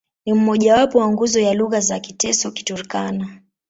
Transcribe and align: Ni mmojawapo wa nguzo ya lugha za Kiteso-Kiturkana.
Ni 0.25 0.33
mmojawapo 0.33 0.97
wa 0.99 1.09
nguzo 1.09 1.39
ya 1.39 1.53
lugha 1.53 1.79
za 1.79 1.99
Kiteso-Kiturkana. 1.99 3.29